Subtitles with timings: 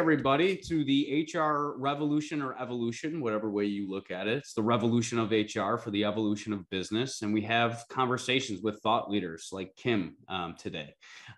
[0.00, 4.38] everybody, to the HR revolution or evolution, whatever way you look at it.
[4.38, 7.20] It's the revolution of HR for the evolution of business.
[7.20, 10.94] And we have conversations with thought leaders like Kim um, today.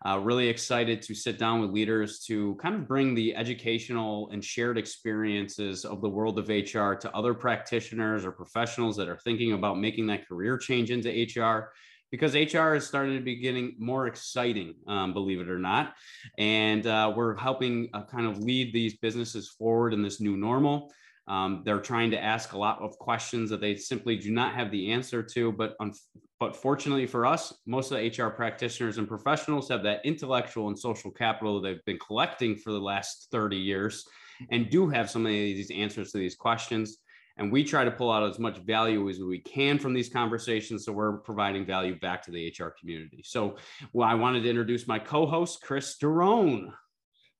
[0.06, 4.44] Uh, really excited to sit down with leaders to kind of bring the educational and
[4.44, 9.54] shared experiences of the world of HR to other practitioners or professionals that are thinking
[9.54, 11.72] about making that career change into HR
[12.12, 15.94] because HR is starting to be getting more exciting, um, believe it or not.
[16.38, 20.92] And uh, we're helping uh, kind of lead these businesses forward in this new normal.
[21.26, 24.70] Um, they're trying to ask a lot of questions that they simply do not have
[24.70, 25.52] the answer to.
[25.52, 25.94] But, un-
[26.38, 30.78] but fortunately for us, most of the HR practitioners and professionals have that intellectual and
[30.78, 34.04] social capital they've been collecting for the last 30 years
[34.50, 36.98] and do have some of these answers to these questions
[37.38, 40.84] and we try to pull out as much value as we can from these conversations
[40.84, 43.22] so we're providing value back to the hr community.
[43.24, 43.56] So
[43.92, 46.72] well, i wanted to introduce my co-host chris Derone.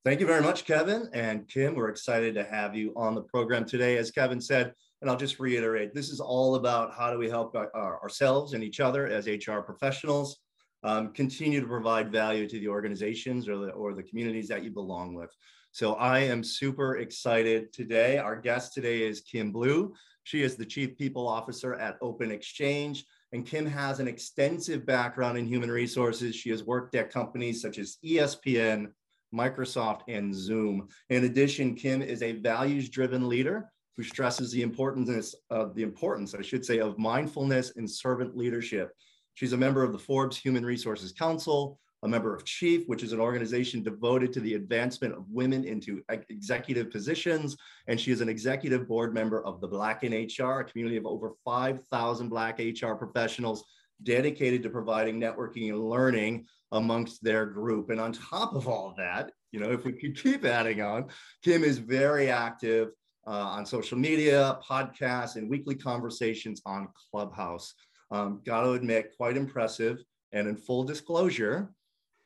[0.03, 1.09] thank you very much kevin.
[1.13, 3.97] And kim we're excited to have you on the program today.
[3.97, 7.55] As kevin said and i'll just reiterate this is all about how do we help
[7.55, 10.39] our, ourselves and each other as hr professionals
[10.85, 14.71] um, continue to provide value to the organizations or the, or the communities that you
[14.71, 15.33] belong with
[15.73, 18.19] so I am super excited today.
[18.19, 19.95] Our guest today is Kim Blue.
[20.23, 23.03] She is the Chief People Officer at Open Exchange.
[23.31, 26.35] And Kim has an extensive background in human resources.
[26.35, 28.91] She has worked at companies such as ESPN,
[29.33, 30.89] Microsoft, and Zoom.
[31.09, 36.43] In addition, Kim is a values-driven leader who stresses the importance of the importance, I
[36.43, 38.91] should say, of mindfulness and servant leadership.
[39.33, 43.13] She's a member of the Forbes Human Resources Council, a member of Chief, which is
[43.13, 47.55] an organization devoted to the advancement of women into executive positions.
[47.87, 51.05] And she is an executive board member of the Black in HR, a community of
[51.05, 53.63] over 5,000 Black HR professionals
[54.03, 57.89] dedicated to providing networking and learning amongst their group.
[57.89, 61.05] And on top of all that, you know, if we could keep adding on,
[61.41, 62.89] Kim is very active
[63.25, 67.73] uh, on social media, podcasts, and weekly conversations on Clubhouse.
[68.11, 70.03] Um, Got to admit, quite impressive.
[70.33, 71.71] And in full disclosure,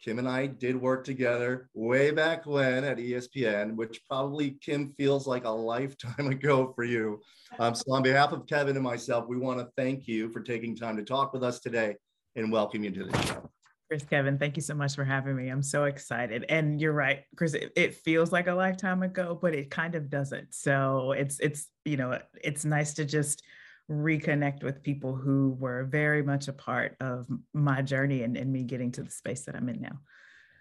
[0.03, 5.25] Kim and I did work together way back when at ESPN, which probably Kim feels
[5.25, 7.21] like a lifetime ago for you.
[7.59, 10.75] Um, so, on behalf of Kevin and myself, we want to thank you for taking
[10.75, 11.95] time to talk with us today
[12.35, 13.49] and welcome you to the show.
[13.87, 15.47] Chris, Kevin, thank you so much for having me.
[15.47, 16.45] I'm so excited.
[16.49, 20.09] And you're right, Chris, it, it, feels like a lifetime ago, but it kind of
[20.09, 20.53] doesn't.
[20.53, 23.43] So it's, it's, you know, it's nice to just
[23.89, 28.63] reconnect with people who were very much a part of my journey and, and me
[28.63, 29.99] getting to the space that I'm in now.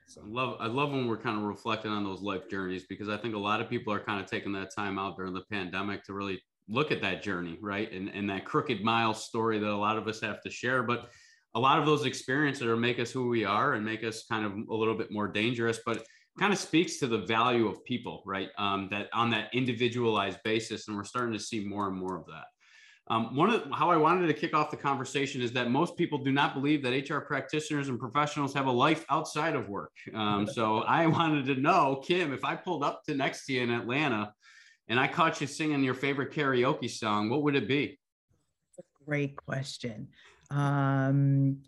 [0.08, 3.08] So I love I love when we're kind of reflecting on those life journeys because
[3.08, 5.42] I think a lot of people are kind of taking that time out during the
[5.50, 7.90] pandemic to really look at that journey, right?
[7.92, 10.84] And and that crooked mile story that a lot of us have to share.
[10.84, 11.10] But
[11.56, 14.46] a lot of those experiences are make us who we are and make us kind
[14.46, 15.80] of a little bit more dangerous.
[15.84, 16.04] But
[16.38, 18.50] kind of speaks to the value of people, right?
[18.58, 22.26] Um, that on that individualized basis, and we're starting to see more and more of
[22.26, 22.44] that.
[23.08, 25.96] Um, one of the, how I wanted to kick off the conversation is that most
[25.96, 29.92] people do not believe that HR practitioners and professionals have a life outside of work.
[30.12, 33.62] Um, so I wanted to know, Kim, if I pulled up to next to you
[33.62, 34.32] in Atlanta
[34.88, 37.98] and I caught you singing your favorite karaoke song, what would it be?
[39.06, 40.08] Great question.
[40.50, 41.58] Um,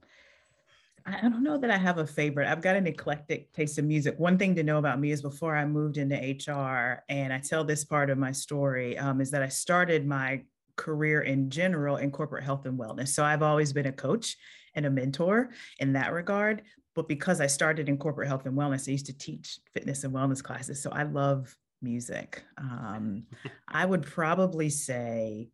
[1.07, 2.49] I don't know that I have a favorite.
[2.49, 4.19] I've got an eclectic taste of music.
[4.19, 7.65] One thing to know about me is before I moved into HR, and I tell
[7.65, 10.43] this part of my story, um, is that I started my
[10.79, 13.09] career in general in corporate health and wellness.
[13.09, 14.37] So I've always been a coach
[14.75, 16.63] and a mentor in that regard.
[16.95, 20.15] But because I started in corporate health and wellness, I used to teach fitness and
[20.15, 20.83] wellness classes.
[20.83, 22.43] So I love music.
[22.57, 23.25] Um,
[23.69, 25.51] I would probably say,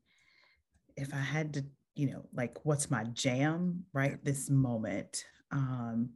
[0.96, 1.64] if I had to,
[1.96, 6.10] you know, like what's my jam right this moment um,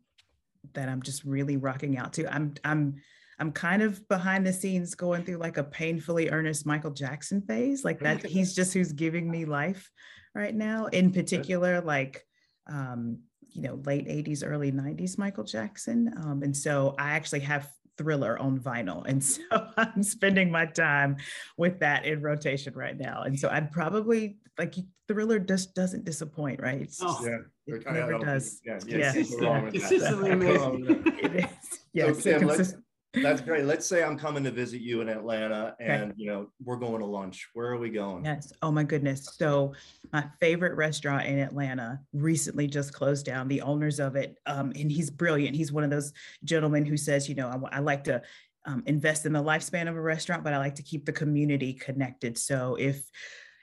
[0.74, 2.32] that I'm just really rocking out to.
[2.32, 2.96] I'm I'm
[3.38, 7.84] I'm kind of behind the scenes going through like a painfully earnest Michael Jackson phase.
[7.84, 9.90] Like that, he's just who's giving me life
[10.34, 10.86] right now.
[10.86, 12.24] In particular, like
[12.68, 13.20] um,
[13.50, 16.12] you know, late 80s, early 90s Michael Jackson.
[16.22, 19.04] Um, and so I actually have thriller on vinyl.
[19.06, 19.42] And so
[19.76, 21.16] I'm spending my time
[21.56, 23.22] with that in rotation right now.
[23.22, 24.74] And so I'd probably like
[25.06, 26.82] thriller just doesn't disappoint, right?
[26.82, 27.74] It's just, oh, yeah.
[27.74, 28.60] It never does.
[28.64, 29.12] Yeah, yeah.
[29.14, 29.70] yeah.
[29.70, 31.14] Consistently amazing.
[31.22, 31.80] it is.
[31.92, 32.22] Yes.
[32.22, 32.74] So, Tim, let's,
[33.22, 33.64] that's great.
[33.64, 36.12] Let's say I'm coming to visit you in Atlanta and okay.
[36.16, 37.48] you know, we're going to lunch.
[37.54, 38.24] Where are we going?
[38.24, 38.52] Yes.
[38.62, 39.36] Oh my goodness.
[39.36, 39.74] So
[40.12, 43.48] my favorite restaurant in Atlanta recently just closed down.
[43.48, 45.56] The owners of it, um, and he's brilliant.
[45.56, 46.12] He's one of those
[46.44, 48.22] gentlemen who says, you know, I, I like to
[48.64, 51.72] um, invest in the lifespan of a restaurant, but I like to keep the community
[51.72, 52.36] connected.
[52.36, 53.02] So if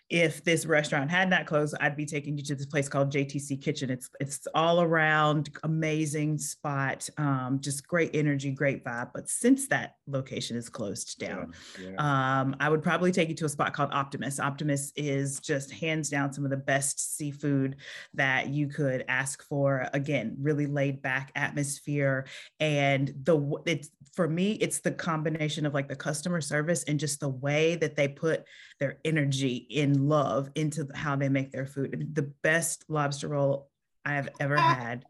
[0.09, 3.61] if this restaurant had not closed, I'd be taking you to this place called JTC
[3.61, 3.89] Kitchen.
[3.89, 9.11] It's it's all around amazing spot, um, just great energy, great vibe.
[9.13, 12.41] But since that location is closed down, yeah, yeah.
[12.41, 14.39] Um, I would probably take you to a spot called Optimus.
[14.39, 17.77] Optimus is just hands down some of the best seafood
[18.13, 19.89] that you could ask for.
[19.93, 22.27] Again, really laid back atmosphere,
[22.59, 27.19] and the it's for me, it's the combination of like the customer service and just
[27.19, 28.45] the way that they put
[28.79, 32.11] their energy in love into how they make their food.
[32.13, 33.69] The best lobster roll
[34.05, 35.05] I have ever had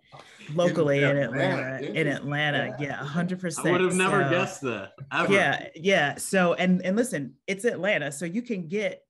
[0.53, 1.85] locally in, in Atlanta.
[1.85, 3.67] In Atlanta, yeah, hundred percent.
[3.67, 4.93] I would have never so, guessed that.
[5.11, 5.33] Ever.
[5.33, 6.15] Yeah, yeah.
[6.15, 9.03] So and and listen, it's Atlanta, so you can get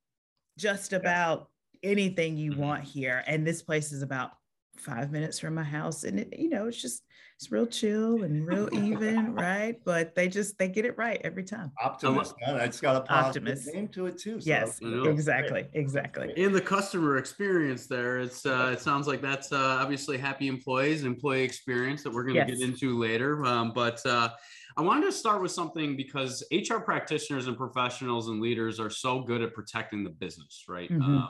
[0.57, 1.49] just about
[1.83, 2.61] anything you mm-hmm.
[2.61, 4.31] want here, and this place is about
[4.77, 7.03] five minutes from my house, and it, you know, it's just
[7.37, 9.75] it's real chill and real even, right?
[9.83, 11.71] But they just they get it right every time.
[11.83, 12.59] Optimist, man.
[12.61, 14.39] It's got a positive name to it too.
[14.39, 14.47] So.
[14.47, 16.33] Yes, exactly, exactly.
[16.37, 21.03] In the customer experience, there, it's uh, it sounds like that's uh, obviously happy employees,
[21.03, 22.59] employee experience that we're going to yes.
[22.59, 23.45] get into later.
[23.45, 24.29] Um, but uh,
[24.77, 29.21] I wanted to start with something because HR practitioners and professionals and leaders are so
[29.21, 30.89] good at protecting the business, right?
[30.89, 31.01] Mm-hmm.
[31.01, 31.29] Um,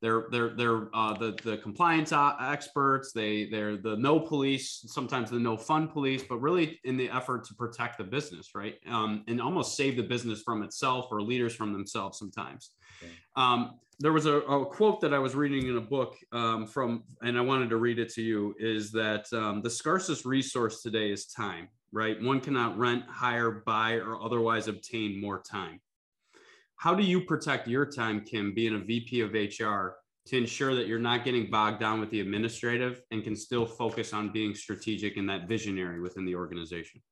[0.00, 3.12] they're they're they're uh, the the compliance experts.
[3.12, 7.44] They they're the no police, sometimes the no fun police, but really in the effort
[7.44, 8.76] to protect the business, right?
[8.88, 12.70] Um, and almost save the business from itself or leaders from themselves sometimes.
[13.02, 13.12] Okay.
[13.36, 17.04] Um, there was a, a, quote that I was reading in a book um, from,
[17.20, 18.54] and I wanted to read it to you.
[18.58, 22.20] Is that um, the scarcest resource today is time, right?
[22.22, 25.80] One cannot rent, hire, buy, or otherwise obtain more time.
[26.80, 29.96] How do you protect your time, Kim, being a VP of HR,
[30.28, 34.14] to ensure that you're not getting bogged down with the administrative and can still focus
[34.14, 37.02] on being strategic and that visionary within the organization?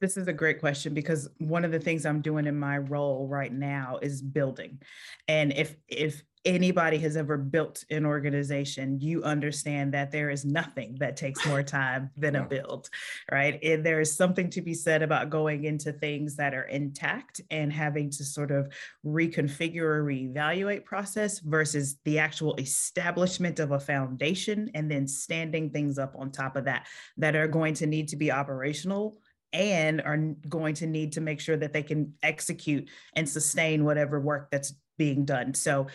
[0.00, 3.28] This is a great question because one of the things I'm doing in my role
[3.28, 4.80] right now is building.
[5.28, 10.96] And if if anybody has ever built an organization, you understand that there is nothing
[11.00, 12.88] that takes more time than a build,
[13.30, 13.58] right?
[13.62, 17.72] And there is something to be said about going into things that are intact and
[17.72, 18.72] having to sort of
[19.04, 25.98] reconfigure or reevaluate process versus the actual establishment of a foundation and then standing things
[25.98, 26.86] up on top of that
[27.18, 29.18] that are going to need to be operational
[29.52, 30.16] and are
[30.48, 34.74] going to need to make sure that they can execute and sustain whatever work that's
[34.96, 35.54] being done.
[35.54, 35.88] So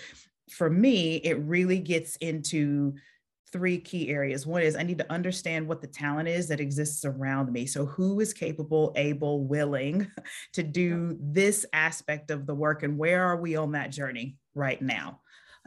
[0.50, 2.94] for me, it really gets into
[3.52, 4.46] three key areas.
[4.46, 7.66] One is I need to understand what the talent is that exists around me.
[7.66, 10.12] So, who is capable, able, willing
[10.54, 14.82] to do this aspect of the work, and where are we on that journey right
[14.82, 15.22] now?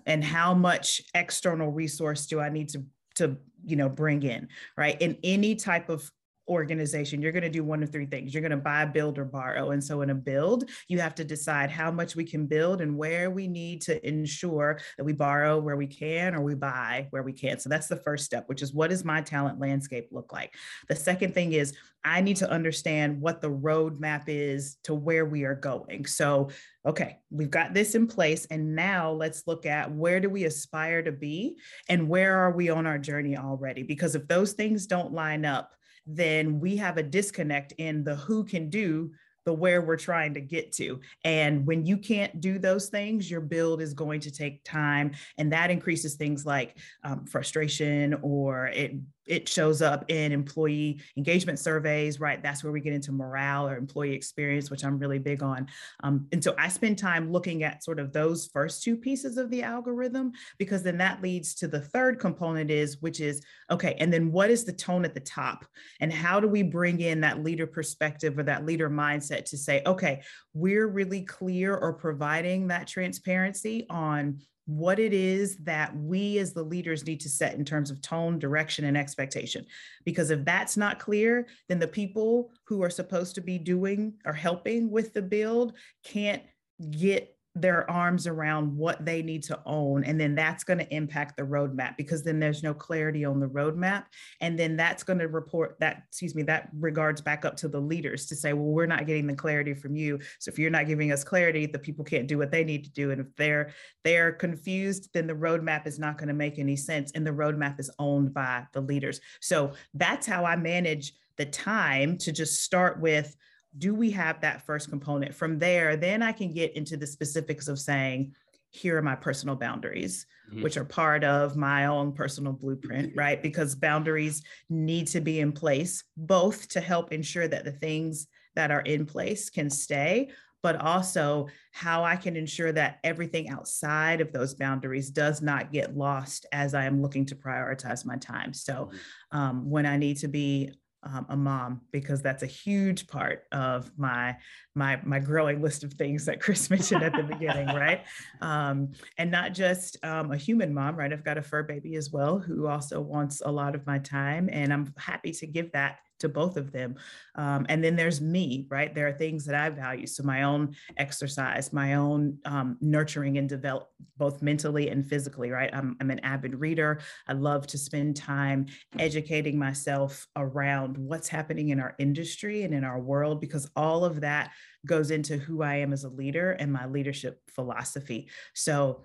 [0.06, 2.84] And how much external resource do I need to
[3.16, 6.10] to you know bring in right in any type of
[6.48, 8.32] organization, you're going to do one of three things.
[8.32, 9.70] You're going to buy, build, or borrow.
[9.70, 12.96] And so in a build, you have to decide how much we can build and
[12.96, 17.22] where we need to ensure that we borrow where we can or we buy where
[17.22, 17.58] we can.
[17.58, 20.54] So that's the first step, which is what does my talent landscape look like?
[20.88, 21.74] The second thing is
[22.04, 26.06] I need to understand what the roadmap is to where we are going.
[26.06, 26.48] So,
[26.86, 28.46] okay, we've got this in place.
[28.46, 31.58] And now let's look at where do we aspire to be
[31.88, 33.82] and where are we on our journey already?
[33.82, 35.72] Because if those things don't line up,
[36.08, 39.12] then we have a disconnect in the who can do
[39.44, 41.00] the where we're trying to get to.
[41.24, 45.12] And when you can't do those things, your build is going to take time.
[45.38, 48.92] And that increases things like um, frustration or it
[49.28, 52.42] it shows up in employee engagement surveys, right?
[52.42, 55.68] That's where we get into morale or employee experience, which I'm really big on.
[56.02, 59.50] Um, and so I spend time looking at sort of those first two pieces of
[59.50, 64.12] the algorithm, because then that leads to the third component is, which is, okay, and
[64.12, 65.64] then what is the tone at the top?
[66.00, 69.82] And how do we bring in that leader perspective or that leader mindset to say,
[69.86, 70.22] okay,
[70.54, 76.62] we're really clear or providing that transparency on what it is that we as the
[76.62, 79.64] leaders need to set in terms of tone, direction, and expectation.
[80.04, 84.34] Because if that's not clear, then the people who are supposed to be doing or
[84.34, 85.72] helping with the build
[86.04, 86.42] can't
[86.90, 90.04] get their arms around what they need to own.
[90.04, 93.48] And then that's going to impact the roadmap because then there's no clarity on the
[93.48, 94.04] roadmap.
[94.40, 97.80] And then that's going to report that, excuse me, that regards back up to the
[97.80, 100.18] leaders to say, well, we're not getting the clarity from you.
[100.38, 102.90] So if you're not giving us clarity, the people can't do what they need to
[102.90, 103.10] do.
[103.10, 103.72] And if they're
[104.04, 107.12] they're confused, then the roadmap is not going to make any sense.
[107.14, 109.20] And the roadmap is owned by the leaders.
[109.40, 113.34] So that's how I manage the time to just start with
[113.76, 115.34] do we have that first component?
[115.34, 118.34] From there, then I can get into the specifics of saying,
[118.70, 120.62] here are my personal boundaries, mm-hmm.
[120.62, 123.42] which are part of my own personal blueprint, right?
[123.42, 128.70] Because boundaries need to be in place, both to help ensure that the things that
[128.70, 130.28] are in place can stay,
[130.62, 135.96] but also how I can ensure that everything outside of those boundaries does not get
[135.96, 138.52] lost as I am looking to prioritize my time.
[138.52, 139.38] So mm-hmm.
[139.38, 140.72] um, when I need to be
[141.02, 144.36] um, a mom because that's a huge part of my
[144.74, 148.04] my my growing list of things that Chris mentioned at the beginning, right?
[148.40, 151.12] Um, and not just um, a human mom, right?
[151.12, 154.48] I've got a fur baby as well who also wants a lot of my time,
[154.52, 156.96] and I'm happy to give that to both of them.
[157.34, 158.94] Um, and then there's me, right?
[158.94, 160.06] There are things that I value.
[160.06, 165.70] So my own exercise, my own um, nurturing and develop both mentally and physically, right?
[165.72, 167.00] I'm, I'm an avid reader.
[167.26, 168.66] I love to spend time
[168.98, 174.20] educating myself around what's happening in our industry and in our world, because all of
[174.22, 174.50] that
[174.86, 178.28] goes into who I am as a leader and my leadership philosophy.
[178.54, 179.04] So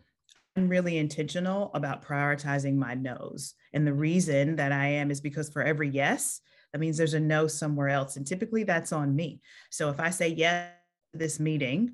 [0.55, 3.55] I'm really intentional about prioritizing my no's.
[3.74, 6.41] And the reason that I am is because for every yes,
[6.74, 8.18] that means there's a no somewhere else.
[8.18, 9.39] And typically that's on me.
[9.70, 10.72] So if I say yes
[11.13, 11.94] to this meeting,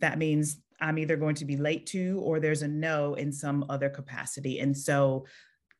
[0.00, 3.64] that means I'm either going to be late to or there's a no in some
[3.68, 4.60] other capacity.
[4.60, 5.24] And so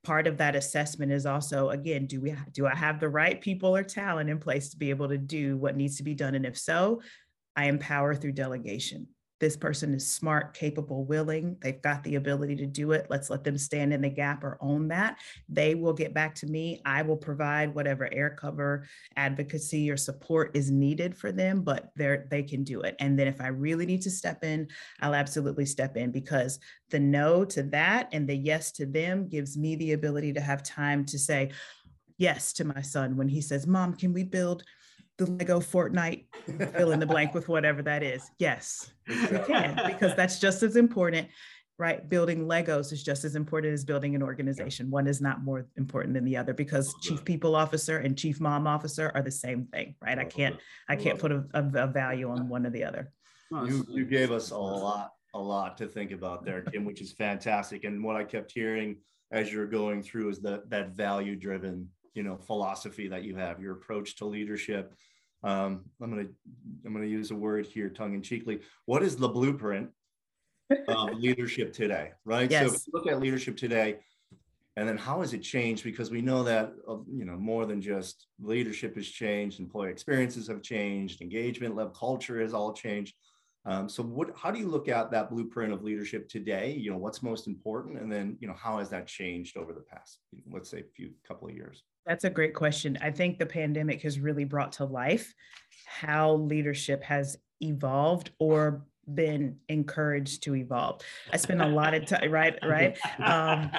[0.03, 3.77] part of that assessment is also again do we do i have the right people
[3.77, 6.47] or talent in place to be able to do what needs to be done and
[6.47, 7.03] if so
[7.57, 9.09] i empower through delegation
[9.41, 11.57] this person is smart, capable, willing.
[11.61, 13.07] They've got the ability to do it.
[13.09, 15.19] Let's let them stand in the gap or own that.
[15.49, 16.81] They will get back to me.
[16.85, 22.19] I will provide whatever air cover, advocacy, or support is needed for them, but they
[22.31, 22.97] they can do it.
[22.99, 24.69] And then if I really need to step in,
[25.01, 26.59] I'll absolutely step in because
[26.91, 30.63] the no to that and the yes to them gives me the ability to have
[30.63, 31.51] time to say
[32.17, 34.65] yes to my son when he says, Mom, can we build
[35.19, 36.27] the Lego Fortnite,
[36.77, 38.23] fill in the blank with whatever that is.
[38.39, 41.29] Yes, you can, because that's just as important,
[41.77, 42.09] right?
[42.09, 44.91] Building Legos is just as important as building an organization.
[44.91, 48.69] One is not more important than the other because chief people officer and chief mom
[48.69, 50.19] officer are the same thing, right?
[50.19, 50.57] I can't,
[50.89, 53.13] I can't put a, a, value on one or the other.
[53.51, 57.13] You, you gave us a lot, a lot to think about there, Kim, which is
[57.13, 57.83] fantastic.
[57.83, 58.99] And what I kept hearing
[59.33, 63.61] as you're going through is that that value driven you know philosophy that you have
[63.61, 64.95] your approach to leadership.
[65.45, 66.33] Um, i'm going to
[66.85, 68.61] i'm going to use a word here tongue in cheekly.
[68.87, 69.91] What is the blueprint
[70.89, 72.51] of leadership today right?
[72.51, 72.69] Yes.
[72.69, 73.99] so if you look at leadership today
[74.79, 75.83] and then how has it changed?
[75.83, 80.47] Because we know that uh, you know more than just leadership has changed employee experiences
[80.47, 83.17] have changed engagement level culture has all changed.
[83.65, 86.71] Um, so what how do you look at that blueprint of leadership today?
[86.79, 87.99] You know what's most important?
[87.99, 91.11] And then you know how has that changed over the past let's say a few
[91.27, 92.99] couple of years that's a great question.
[93.03, 95.35] I think the pandemic has really brought to life
[95.85, 101.03] how leadership has evolved or been encouraged to evolve.
[101.33, 102.59] I spend a lot of time, right?
[102.67, 102.97] Right.
[103.21, 103.71] Um,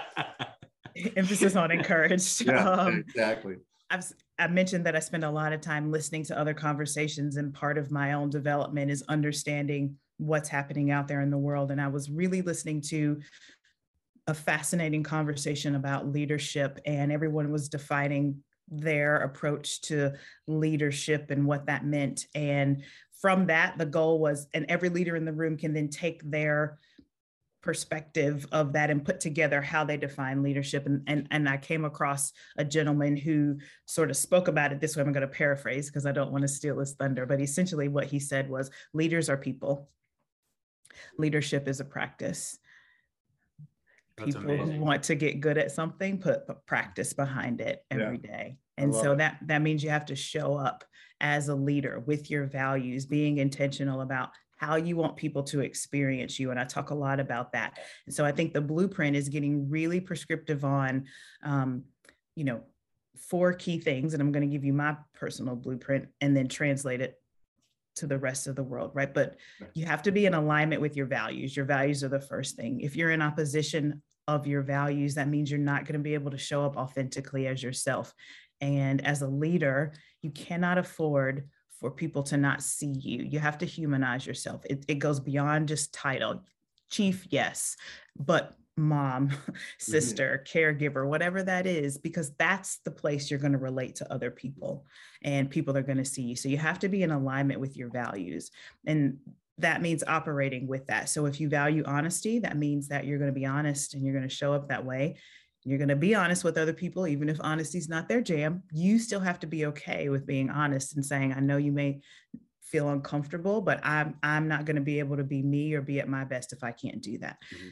[1.18, 2.46] emphasis on encouraged.
[2.46, 3.56] Yeah, um, exactly.
[3.90, 4.06] I've
[4.38, 7.78] I mentioned that I spend a lot of time listening to other conversations, and part
[7.78, 11.72] of my own development is understanding what's happening out there in the world.
[11.72, 13.20] And I was really listening to
[14.30, 20.14] a fascinating conversation about leadership, and everyone was defining their approach to
[20.48, 22.28] leadership and what that meant.
[22.36, 22.84] And
[23.20, 26.78] from that, the goal was, and every leader in the room can then take their
[27.62, 30.86] perspective of that and put together how they define leadership.
[30.86, 33.58] And, and, and I came across a gentleman who
[33.88, 35.02] sort of spoke about it this way.
[35.02, 38.06] I'm going to paraphrase because I don't want to steal his thunder, but essentially what
[38.06, 39.90] he said was leaders are people,
[41.18, 42.60] leadership is a practice
[44.26, 48.32] people who want to get good at something put practice behind it every yeah.
[48.32, 49.18] day, and so it.
[49.18, 50.84] that that means you have to show up
[51.22, 56.40] as a leader with your values being intentional about how you want people to experience
[56.40, 59.28] you and i talk a lot about that and so i think the blueprint is
[59.28, 61.06] getting really prescriptive on
[61.44, 61.84] um,
[62.36, 62.62] you know
[63.18, 67.02] four key things and i'm going to give you my personal blueprint and then translate
[67.02, 67.20] it
[68.00, 69.14] to the rest of the world, right?
[69.14, 69.36] But
[69.74, 71.56] you have to be in alignment with your values.
[71.56, 72.82] Your values are the first thing.
[72.82, 74.02] If you're in opposition
[74.36, 77.48] of your values, that means you're not going to be able to show up authentically
[77.48, 78.14] as yourself.
[78.62, 81.48] And as a leader, you cannot afford
[81.80, 83.24] for people to not see you.
[83.24, 84.62] You have to humanize yourself.
[84.70, 86.44] It, it goes beyond just title.
[86.90, 87.78] Chief, yes,
[88.18, 89.32] but mom,
[89.78, 90.58] sister, mm-hmm.
[90.58, 94.86] caregiver, whatever that is, because that's the place you're going to relate to other people
[95.24, 96.36] and people are going to see you.
[96.36, 98.52] So you have to be in alignment with your values.
[98.86, 99.18] And
[99.60, 101.10] that means operating with that.
[101.10, 104.14] So if you value honesty, that means that you're going to be honest and you're
[104.14, 105.18] going to show up that way.
[105.64, 108.64] You're going to be honest with other people, even if honesty is not their jam.
[108.72, 112.02] You still have to be okay with being honest and saying, I know you may
[112.64, 116.00] feel uncomfortable, but I'm I'm not going to be able to be me or be
[116.00, 117.38] at my best if I can't do that.
[117.54, 117.68] Mm-hmm.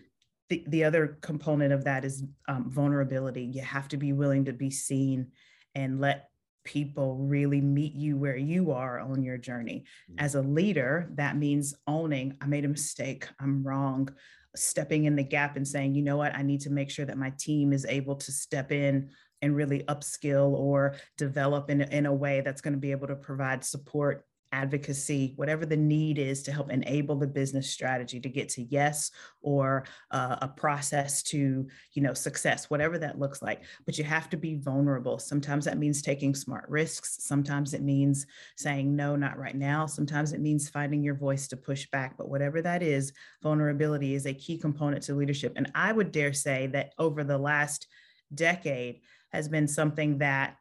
[0.49, 3.43] The, the other component of that is um, vulnerability.
[3.43, 5.27] You have to be willing to be seen
[5.75, 6.29] and let
[6.67, 9.85] people really meet you where you are on your journey.
[10.11, 10.25] Mm-hmm.
[10.25, 14.09] As a leader, that means owning, I made a mistake, I'm wrong,
[14.53, 17.17] stepping in the gap and saying, you know what, I need to make sure that
[17.17, 19.09] my team is able to step in
[19.41, 23.15] and really upskill or develop in, in a way that's going to be able to
[23.15, 28.49] provide support advocacy, whatever the need is to help enable the business strategy to get
[28.49, 29.11] to yes
[29.41, 33.63] or uh, a process to, you know, success, whatever that looks like.
[33.85, 35.19] But you have to be vulnerable.
[35.19, 37.17] Sometimes that means taking smart risks.
[37.19, 38.25] Sometimes it means
[38.55, 39.85] saying no, not right now.
[39.85, 42.17] Sometimes it means finding your voice to push back.
[42.17, 45.53] But whatever that is, vulnerability is a key component to leadership.
[45.55, 47.87] And I would dare say that over the last
[48.33, 49.01] decade
[49.31, 50.55] has been something that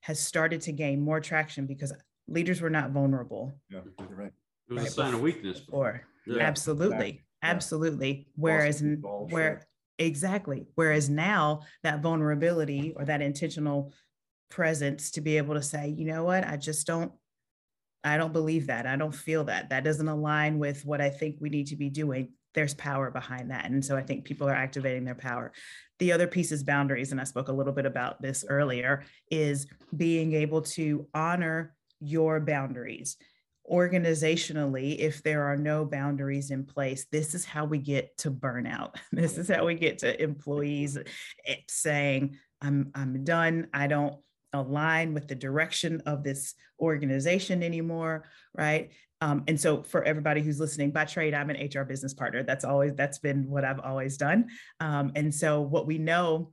[0.00, 1.92] has started to gain more traction because
[2.28, 3.52] leaders were not vulnerable.
[3.70, 4.32] Yeah, you're right.
[4.68, 4.88] It was right.
[4.88, 5.62] a sign of weakness.
[5.70, 6.42] Or yeah.
[6.42, 7.50] absolutely, yeah.
[7.50, 8.28] absolutely.
[8.36, 9.66] Whereas where
[9.98, 13.92] exactly, whereas now that vulnerability or that intentional
[14.50, 17.12] presence to be able to say, you know what, I just don't,
[18.04, 18.86] I don't believe that.
[18.86, 19.70] I don't feel that.
[19.70, 22.32] That doesn't align with what I think we need to be doing.
[22.54, 23.66] There's power behind that.
[23.66, 25.52] And so I think people are activating their power.
[25.98, 27.12] The other piece is boundaries.
[27.12, 32.40] And I spoke a little bit about this earlier, is being able to honor your
[32.40, 33.16] boundaries.
[33.70, 38.96] Organizationally, if there are no boundaries in place, this is how we get to burnout.
[39.12, 40.98] This is how we get to employees
[41.46, 43.68] eh, saying, I'm, I'm done.
[43.72, 44.16] I don't
[44.52, 48.90] align with the direction of this organization anymore, right?
[49.20, 52.42] Um, and so for everybody who's listening, by trade, I'm an HR business partner.
[52.42, 54.48] That's always that's been what I've always done.
[54.80, 56.50] Um, and so what we know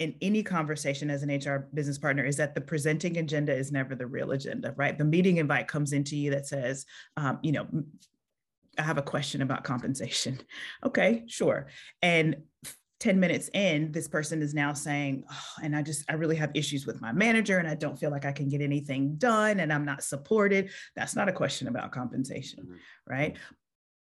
[0.00, 3.94] in any conversation as an HR business partner is that the presenting agenda is never
[3.94, 4.96] the real agenda, right?
[4.96, 6.86] The meeting invite comes into you that says,
[7.18, 7.68] um, you know,
[8.78, 10.40] I have a question about compensation.
[10.82, 11.66] Okay, sure.
[12.00, 12.36] And
[13.00, 16.50] 10 minutes in, this person is now saying, oh, and I just, I really have
[16.54, 19.70] issues with my manager and I don't feel like I can get anything done and
[19.70, 20.70] I'm not supported.
[20.96, 22.74] That's not a question about compensation, mm-hmm.
[23.06, 23.36] right?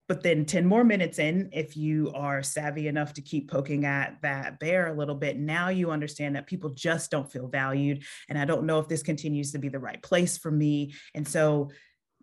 [0.07, 4.17] But then 10 more minutes in, if you are savvy enough to keep poking at
[4.21, 8.03] that bear a little bit, now you understand that people just don't feel valued.
[8.29, 10.93] And I don't know if this continues to be the right place for me.
[11.13, 11.71] And so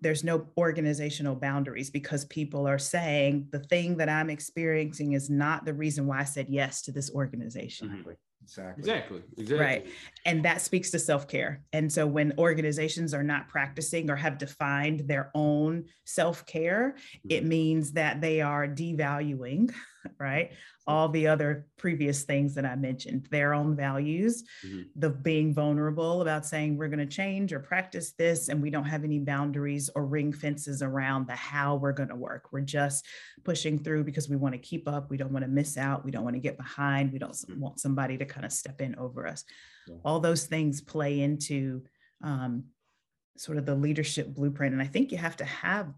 [0.00, 5.64] there's no organizational boundaries because people are saying the thing that I'm experiencing is not
[5.64, 7.88] the reason why I said yes to this organization.
[7.88, 8.10] Mm-hmm.
[8.44, 8.80] Exactly.
[8.80, 9.22] Exactly.
[9.38, 9.66] Exactly.
[9.66, 9.86] Right.
[10.26, 11.62] And that speaks to self care.
[11.72, 17.30] And so when organizations are not practicing or have defined their own self care, mm-hmm.
[17.30, 19.72] it means that they are devaluing,
[20.18, 20.50] right?
[20.86, 24.82] all the other previous things that I mentioned, their own values, mm-hmm.
[24.96, 28.84] the being vulnerable about saying we're going to change or practice this, and we don't
[28.84, 32.52] have any boundaries or ring fences around the how we're going to work.
[32.52, 33.06] We're just
[33.44, 35.10] pushing through because we want to keep up.
[35.10, 36.04] We don't want to miss out.
[36.04, 37.12] We don't want to get behind.
[37.12, 37.60] We don't mm-hmm.
[37.60, 39.44] want somebody to kind of step in over us.
[39.88, 39.96] Yeah.
[40.04, 41.82] All those things play into
[42.22, 42.64] um,
[43.38, 44.74] sort of the leadership blueprint.
[44.74, 45.92] And I think you have to have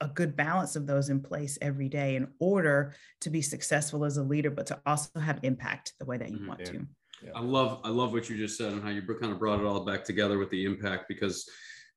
[0.00, 4.16] a good balance of those in place every day in order to be successful as
[4.16, 6.48] a leader, but to also have impact the way that you mm-hmm.
[6.48, 6.66] want yeah.
[6.66, 6.86] to.
[7.24, 7.30] Yeah.
[7.34, 9.66] I love I love what you just said and how you kind of brought it
[9.66, 11.48] all back together with the impact because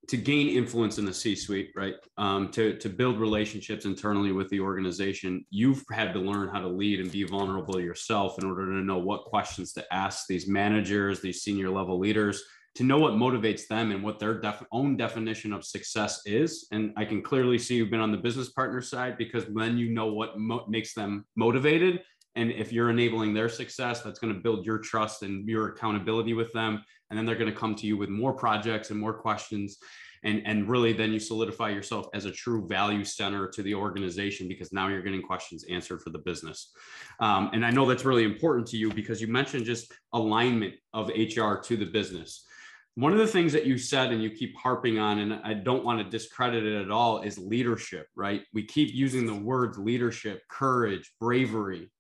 [0.10, 1.96] to gain influence in the C-suite, right?
[2.18, 6.68] Um, to to build relationships internally with the organization, you've had to learn how to
[6.68, 11.22] lead and be vulnerable yourself in order to know what questions to ask these managers,
[11.22, 12.44] these senior level leaders,
[12.76, 16.68] to know what motivates them and what their def- own definition of success is.
[16.72, 19.90] And I can clearly see you've been on the business partner side because then you
[19.90, 22.02] know what mo- makes them motivated.
[22.36, 26.34] And if you're enabling their success, that's going to build your trust and your accountability
[26.34, 26.84] with them.
[27.10, 29.78] And then they're going to come to you with more projects and more questions.
[30.24, 34.48] And, and really, then you solidify yourself as a true value center to the organization
[34.48, 36.72] because now you're getting questions answered for the business.
[37.20, 41.10] Um, and I know that's really important to you because you mentioned just alignment of
[41.10, 42.48] HR to the business
[42.96, 45.84] one of the things that you said and you keep harping on and i don't
[45.84, 48.44] want to discredit it at all is leadership right?
[48.54, 51.92] We keep using the words leadership courage bravery.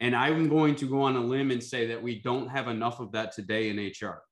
[0.00, 3.00] And i'm going to go on a limb and say that we don't have enough
[3.00, 4.22] of that today in hr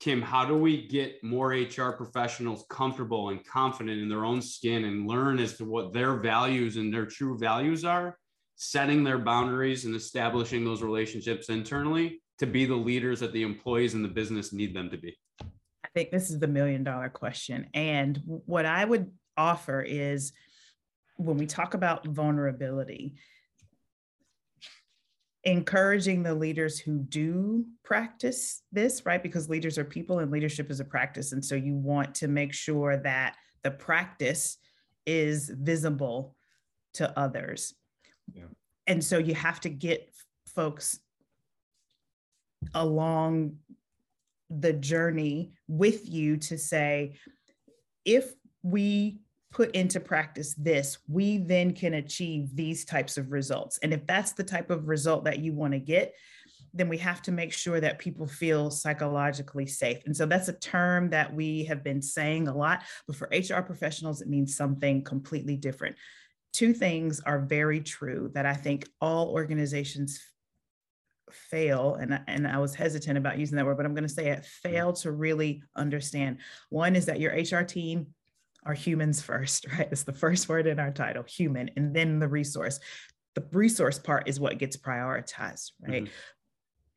[0.00, 4.84] kim how do we get more hr professionals comfortable and confident in their own skin
[4.84, 8.18] and learn as to what their values and their true values are
[8.56, 13.94] setting their boundaries and establishing those relationships internally to be the leaders that the employees
[13.94, 15.16] in the business need them to be?
[15.40, 17.68] I think this is the million dollar question.
[17.74, 20.32] And what I would offer is
[21.16, 23.14] when we talk about vulnerability,
[25.44, 29.22] encouraging the leaders who do practice this, right?
[29.22, 31.32] Because leaders are people and leadership is a practice.
[31.32, 34.58] And so you want to make sure that the practice
[35.06, 36.34] is visible
[36.94, 37.74] to others.
[38.34, 38.44] Yeah.
[38.88, 40.12] And so you have to get
[40.54, 40.98] folks
[42.74, 43.56] along
[44.50, 47.14] the journey with you to say,
[48.04, 49.18] if we
[49.52, 53.78] put into practice this, we then can achieve these types of results.
[53.82, 56.14] And if that's the type of result that you want to get,
[56.74, 60.02] then we have to make sure that people feel psychologically safe.
[60.04, 63.62] And so that's a term that we have been saying a lot, but for HR
[63.62, 65.96] professionals, it means something completely different.
[66.52, 70.20] Two things are very true that I think all organizations
[71.32, 74.28] fail and, and i was hesitant about using that word but i'm going to say
[74.28, 76.38] it fail to really understand.
[76.70, 78.08] One is that your hr team
[78.64, 79.88] are humans first right?
[79.90, 82.80] It's the first word in our title human and then the resource.
[83.34, 86.04] The resource part is what gets prioritized right?
[86.04, 86.12] Mm-hmm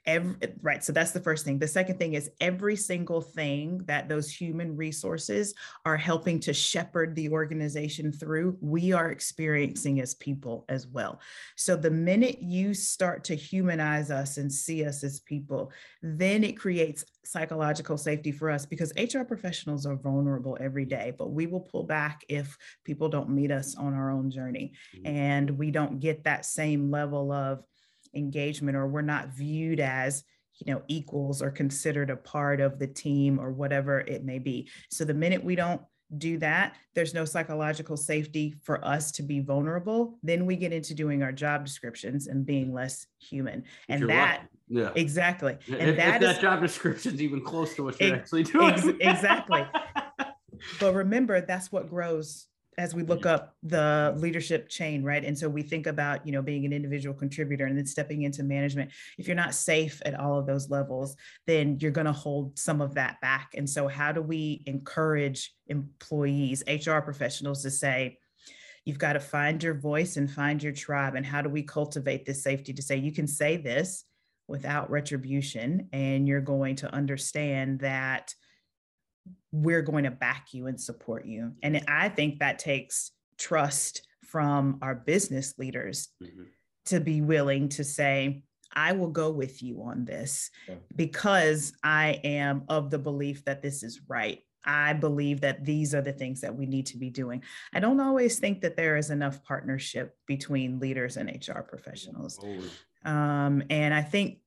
[0.10, 1.60] every, right so that's the first thing.
[1.60, 5.54] The second thing is every single thing that those human resources
[5.86, 11.22] are helping to shepherd the organization through we are experiencing as people as well.
[11.56, 16.58] So the minute you start to humanize us and see us as people then it
[16.58, 21.60] creates psychological safety for us because hr professionals are vulnerable every day but we will
[21.60, 24.74] pull back if people don't meet us on our own journey.
[24.95, 25.06] Mm-hmm.
[25.06, 27.63] and we don't get that same level of
[28.13, 30.24] engagement or we're not viewed as
[30.56, 34.69] you know equals or considered a part of the team or whatever it may be.
[34.89, 35.82] So the minute we don't
[36.17, 40.95] do that there's no psychological safety for us to be vulnerable then we get into
[40.95, 43.63] doing our job descriptions and being less human.
[43.89, 44.91] And that yeah.
[44.95, 45.58] Exactly.
[45.67, 48.22] And if, that, if that is, job description is even close to what you're ex-
[48.22, 48.74] actually doing.
[48.74, 49.65] ex- exactly.
[50.80, 52.49] But remember that's what grows
[52.80, 53.36] as we look mm-hmm.
[53.36, 55.26] up the leadership chain right?
[55.26, 58.42] And so we think about you know being an individual contributor and then stepping into
[58.44, 58.92] management.
[59.18, 61.15] If you're not safe at all of those levels
[61.46, 63.52] then you're going to hold some of that back.
[63.56, 68.18] And so how do we encourage employees hr professionals to say
[68.86, 72.26] you've got to find your voice and find your tribe and how do we cultivate
[72.26, 74.06] this safety to say you can say this
[74.48, 78.34] without retribution and you're going to understand that
[79.52, 81.54] we're going to back you and support you.
[81.64, 86.44] And I think that takes trust from our business leaders mm-hmm.
[86.86, 90.76] to be willing to say, I will go with you on this yeah.
[90.96, 94.40] because I am of the belief that this is right.
[94.64, 97.44] I believe that these are the things that we need to be doing.
[97.74, 102.40] I don't always think that there is enough partnership between leaders and HR professionals.
[103.06, 104.40] Um, and I think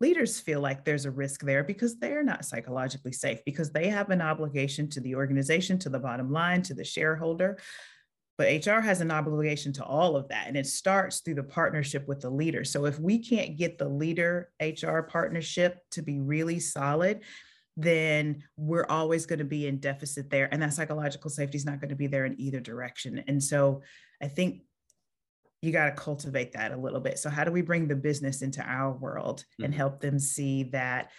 [0.00, 4.10] leaders feel like there's a risk there because they're not psychologically safe because they have
[4.10, 7.58] an obligation to the organization to the bottom line to the shareholder.
[8.38, 12.08] But hr has an obligation to all of that and it starts through the partnership
[12.08, 12.64] with the leader.
[12.64, 17.20] So if we can't get the leader hr partnership to be really solid
[17.76, 21.80] then we're always going to be in deficit there and that psychological safety is not
[21.80, 23.22] going to be there in either direction.
[23.28, 23.82] And so
[24.22, 24.62] i think
[25.62, 27.18] you got to cultivate that a little bit.
[27.18, 29.64] So, how do we bring the business into our world mm-hmm.
[29.64, 31.10] and help them see that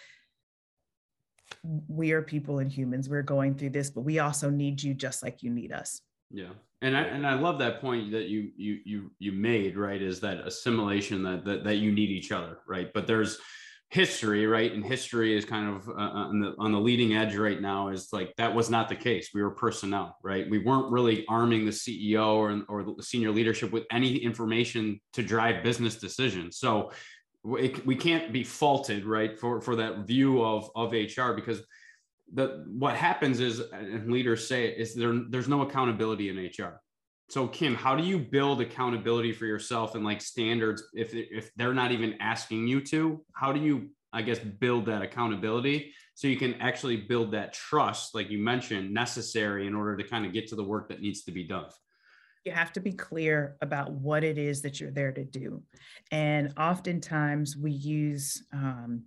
[1.88, 3.08] we are people and humans?
[3.08, 6.00] We're going through this, but we also need you just like you need us.
[6.30, 6.50] Yeah.
[6.80, 10.18] And I, and I love that point that you you you you made right is
[10.20, 13.38] that assimilation that, that that you need each other right but there's
[13.92, 14.72] history, right?
[14.72, 17.88] And history is kind of uh, uh, on the on the leading edge right now.
[17.88, 19.30] Is like that was not the case.
[19.34, 20.48] We were personnel, right?
[20.48, 25.22] We weren't really arming the CEO or or the senior leadership with any information to
[25.22, 26.56] drive business decisions.
[26.56, 26.90] So
[27.44, 31.60] it, we can't be faulted, right, for for that view of of HR because
[32.32, 36.80] the what happens is, and leaders say it, is there there's no accountability in HR
[37.32, 41.72] so kim how do you build accountability for yourself and like standards if if they're
[41.72, 43.24] not even asking you to?
[43.32, 48.14] How do you i guess build that accountability so you can actually build that trust
[48.14, 51.22] like you mentioned necessary in order to kind of get to the work that needs
[51.22, 51.64] to be done?
[52.44, 55.62] You have to be clear about what it is that you're there to do.
[56.10, 59.04] And oftentimes we use um,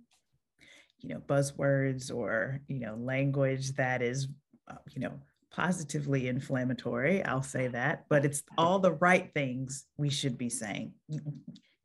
[0.98, 4.26] you know buzzwords or you know language that is
[4.68, 5.12] uh, you know
[5.56, 10.92] positively inflammatory, I'll say that, but it's all the right things we should be saying.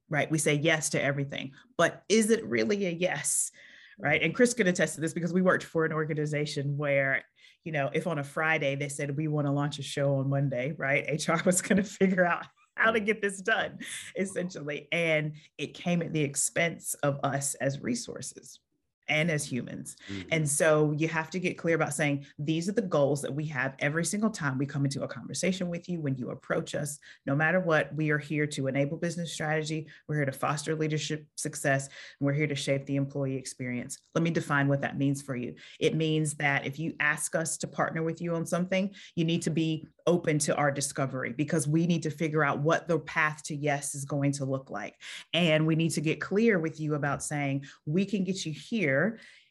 [0.10, 0.30] Right?
[0.30, 3.50] We say yes to everything, but is it really a yes?
[3.98, 4.22] Right?
[4.22, 7.24] And Chris could attest to this because we worked for an organization where
[7.64, 10.30] you know, if on a Friday they said we want to launch a show on
[10.30, 11.28] Monday, right?
[11.28, 13.80] HR was going to figure out how to get this done,
[14.18, 14.88] essentially.
[14.92, 18.60] And it came at the expense of us as resources,
[19.08, 19.96] and as humans.
[20.10, 20.30] Mm-hmm.
[20.32, 23.46] And so you have to get clear about saying these are the goals that we
[23.48, 27.00] have every single time we come into a conversation with you when you approach us.
[27.26, 31.26] No matter what, we are here to enable business strategy, we're here to foster leadership
[31.36, 34.00] success, and we're here to shape the employee experience.
[34.16, 35.56] Let me define what that means for you.
[35.80, 39.42] It means that if you ask us to partner with you on something, you need
[39.44, 43.44] to be open to our discovery because we need to figure out what the path
[43.44, 44.96] to yes is going to look like.
[45.34, 48.91] And we need to get clear with you about saying we can get you here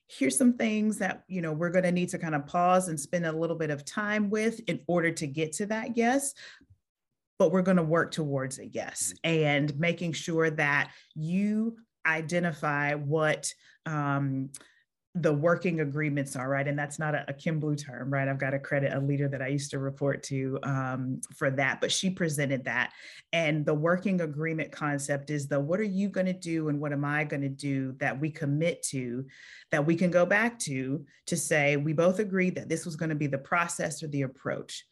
[0.09, 2.99] here's some things that you know we're going to need to kind of pause and
[2.99, 6.35] spend a little bit of time with in order to get to that yes
[7.39, 9.45] but we're going to work towards a yes mm-hmm.
[9.45, 11.77] and making sure that you
[12.07, 13.53] identify what
[13.87, 14.51] um,
[15.17, 16.69] the working agreements are right?
[16.69, 18.29] And that's not a, a kim blue term right?
[18.29, 21.81] I've got to credit a leader that i used to report to um, for that
[21.81, 22.93] but she presented that.
[23.33, 26.93] And the working agreement concept is the what are you going to do and what
[26.93, 29.27] am i going to do that we commit to
[29.73, 33.11] that we can go back to to say we both agreed that this was going
[33.11, 34.85] to be the process or the approach?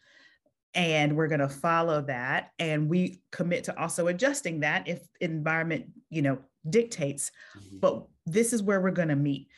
[0.74, 5.86] And we're going to follow that and we commit to also adjusting that if environment
[6.10, 7.78] you know dictates mm-hmm.
[7.78, 9.48] but this is where we're going to meet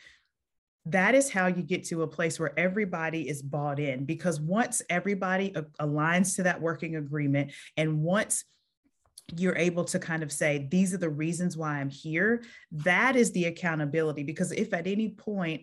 [0.85, 4.81] that is how you get to a place where everybody is bought in because once
[4.89, 8.43] everybody uh, aligns to that working agreement and once
[9.37, 13.31] you're able to kind of say these are the reasons why i'm here that is
[13.31, 15.61] the accountability because if at any point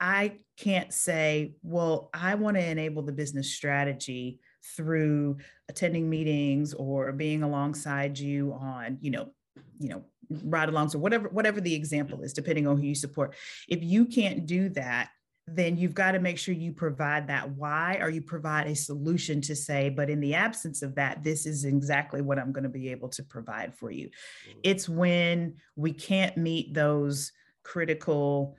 [0.00, 4.38] i can't say well i want to enable the business strategy
[4.76, 5.36] through
[5.68, 9.30] attending meetings or being alongside you on you know
[9.78, 10.04] you know
[10.44, 13.34] ride alongs or whatever whatever the example is depending on who you support
[13.68, 15.10] if you can't do that
[15.46, 19.40] then you've got to make sure you provide that why or you provide a solution
[19.40, 22.70] to say but in the absence of that this is exactly what i'm going to
[22.70, 24.58] be able to provide for you mm-hmm.
[24.62, 27.32] it's when we can't meet those
[27.62, 28.56] critical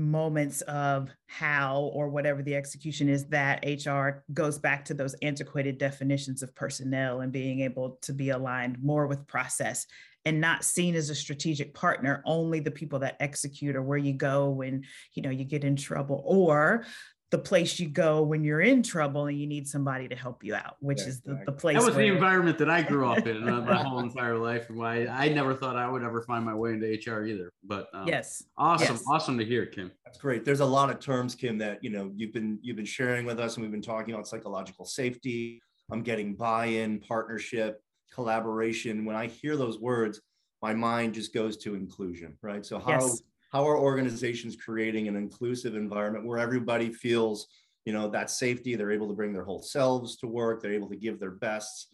[0.00, 5.78] moments of how or whatever the execution is that HR goes back to those antiquated
[5.78, 9.86] definitions of personnel and being able to be aligned more with process
[10.24, 14.12] and not seen as a strategic partner only the people that execute or where you
[14.12, 16.84] go when you know you get in trouble or
[17.30, 20.54] the place you go when you're in trouble and you need somebody to help you
[20.54, 21.76] out, which yeah, is the, the place.
[21.76, 22.06] That was where...
[22.06, 25.54] the environment that I grew up in my whole entire life, and why I never
[25.54, 27.52] thought I would ever find my way into HR either.
[27.62, 29.04] But um, yes, awesome, yes.
[29.08, 29.92] awesome to hear, Kim.
[30.04, 30.44] That's great.
[30.44, 33.38] There's a lot of terms, Kim, that you know you've been you've been sharing with
[33.38, 35.62] us, and we've been talking about psychological safety.
[35.92, 39.04] I'm getting buy-in, partnership, collaboration.
[39.04, 40.20] When I hear those words,
[40.62, 42.64] my mind just goes to inclusion, right?
[42.64, 43.22] So how yes.
[43.52, 47.46] how are organizations creating an inclusive environment where everybody feels,
[47.84, 50.90] you know, that safety, they're able to bring their whole selves to work, they're able
[50.90, 51.88] to give their best.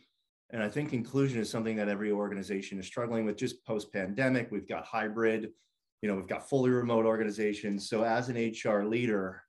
[0.50, 4.50] And I think inclusion is something that every organization is struggling with just post pandemic.
[4.50, 5.50] We've got hybrid,
[6.02, 7.88] you know, we've got fully remote organizations.
[7.88, 9.42] So as an HR leader,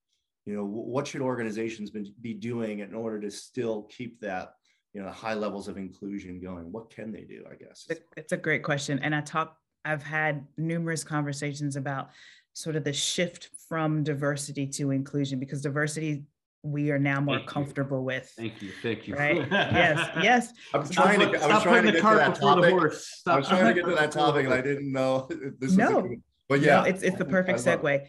[0.46, 4.54] you know, what should organizations be doing in order to still keep that
[4.98, 8.38] you know high levels of inclusion going what can they do i guess it's a
[8.38, 12.10] great question and i talk i've had numerous conversations about
[12.54, 16.24] sort of the shift from diversity to inclusion because diversity
[16.64, 18.04] we are now more thank comfortable you.
[18.04, 18.34] with.
[18.36, 18.72] Thank you.
[18.82, 19.16] Thank you.
[19.16, 19.38] Right.
[19.52, 20.10] yes.
[20.22, 20.54] Yes.
[20.74, 22.74] I'm trying to, I was trying to get to that topic.
[22.74, 25.30] I was trying to get to that topic and I didn't know
[25.60, 26.00] this no.
[26.00, 26.16] Was a,
[26.50, 28.08] but yeah, no, it's, it's the perfect segue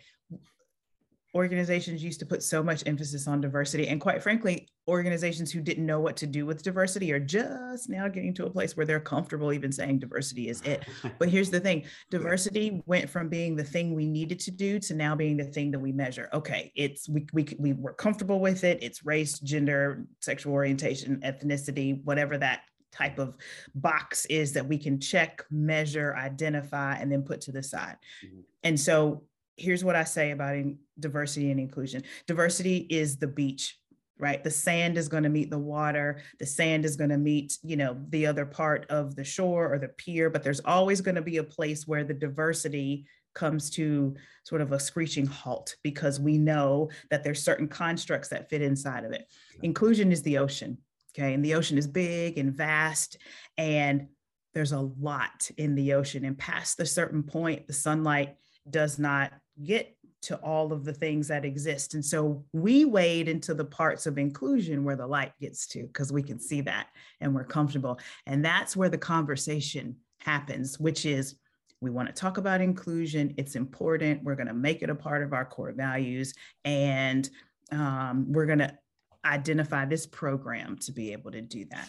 [1.34, 5.84] organizations used to put so much emphasis on diversity and quite frankly organizations who didn't
[5.84, 8.98] know what to do with diversity are just now getting to a place where they're
[8.98, 10.84] comfortable even saying diversity is it.
[11.18, 14.94] But here's the thing diversity went from being the thing we needed to do to
[14.94, 16.28] now being the thing that we measure.
[16.32, 22.02] Okay it's we, we, we were comfortable with it it's race gender sexual orientation ethnicity
[22.04, 22.62] whatever that
[22.92, 23.36] type of
[23.74, 27.96] box is that we can check measure identify and then put to the side.
[28.24, 28.40] Mm-hmm.
[28.64, 29.22] and so
[29.58, 32.02] here's what I say about in diversity and inclusion.
[32.26, 33.78] Diversity is the beach,
[34.18, 34.42] right?
[34.42, 36.20] The sand is going to meet the water.
[36.38, 39.78] The sand is going to meet, you know, the other part of the shore or
[39.78, 44.16] the pier, but there's always going to be a place where the diversity comes to
[44.44, 49.04] sort of a screeching halt because we know that there's certain constructs that fit inside
[49.04, 49.26] of it.
[49.62, 50.78] Inclusion is the ocean,
[51.16, 51.34] okay?
[51.34, 53.18] And the ocean is big and vast
[53.56, 54.08] and
[54.54, 58.36] there's a lot in the ocean and past a certain point the sunlight
[58.68, 59.32] does not
[59.64, 61.94] get to all of the things that exist.
[61.94, 66.12] And so we wade into the parts of inclusion where the light gets to because
[66.12, 66.88] we can see that
[67.20, 67.98] and we're comfortable.
[68.26, 71.36] And that's where the conversation happens, which is
[71.80, 73.34] we want to talk about inclusion.
[73.36, 74.24] It's important.
[74.24, 76.34] We're going to make it a part of our core values.
[76.64, 77.28] And
[77.70, 78.76] um, we're going to
[79.24, 81.88] identify this program to be able to do that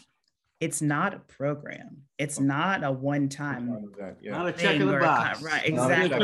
[0.60, 2.04] it's not a program.
[2.18, 3.94] It's not a one-time.
[4.22, 4.32] Yeah.
[4.32, 5.42] Not a check in the box.
[5.50, 6.20] Right, exactly.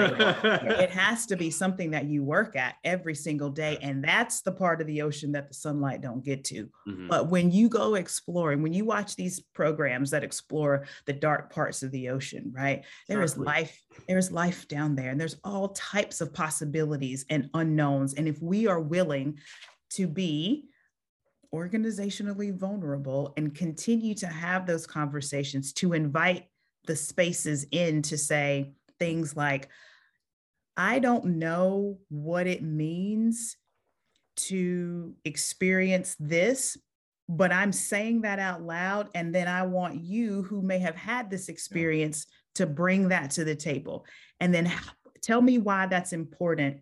[0.76, 4.52] it has to be something that you work at every single day, and that's the
[4.52, 6.70] part of the ocean that the sunlight don't get to.
[6.86, 7.08] Mm-hmm.
[7.08, 11.82] But when you go exploring, when you watch these programs that explore the dark parts
[11.82, 12.84] of the ocean, right?
[13.08, 13.82] There is life.
[14.08, 18.16] There is life down there, and there's all types of possibilities and unknowns.
[18.16, 19.40] And if we are willing
[19.92, 20.66] to be
[21.56, 26.46] organizationally vulnerable and continue to have those conversations to invite
[26.86, 29.70] the spaces in to say things like
[30.78, 33.56] I don't know what it means
[34.36, 36.76] to experience this,
[37.30, 39.10] but I'm saying that out loud.
[39.16, 43.46] And then I want you who may have had this experience to bring that to
[43.46, 44.06] the table.
[44.42, 44.70] And then
[45.22, 46.82] tell me why that's important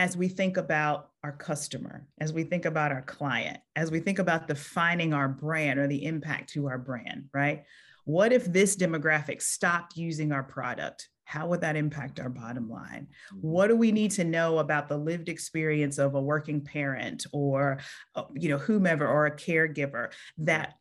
[0.00, 4.18] as we think about our customer, as we think about our client, as we think
[4.18, 7.64] about defining our brand or the impact to our brand, right?
[8.06, 11.10] What if this demographic stopped using our product?
[11.24, 13.08] How would that impact our bottom line?
[13.34, 13.46] Mm-hmm.
[13.46, 17.80] What do we need to know about the lived experience of a working parent or,
[18.14, 20.76] uh, you know, whomever or a caregiver that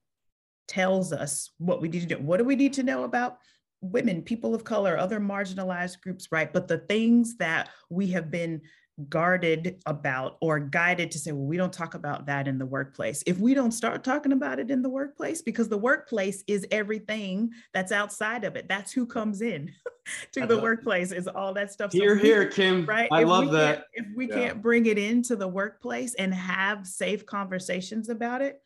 [0.70, 2.18] tells us what we need to do?
[2.20, 3.40] What do we need to know about
[3.82, 6.52] women, people of color, other marginalized groups, right?
[6.52, 8.62] But the things that we have been
[9.08, 13.24] guarded about or guided to say, well, we don't talk about that in the workplace.
[13.26, 17.52] If we don't start talking about it in the workplace, because the workplace is everything
[17.74, 19.72] that's outside of it, that's who comes in
[20.34, 21.92] to the workplace, is all that stuff.
[21.92, 22.86] Here, so here, Kim.
[22.86, 23.10] Right.
[23.12, 23.86] I if love that.
[23.94, 24.36] If we yeah.
[24.36, 28.62] can't bring it into the workplace and have safe conversations about it,